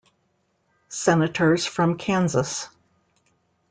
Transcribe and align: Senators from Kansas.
Senators 0.89 1.67
from 1.67 1.95
Kansas. 1.95 2.69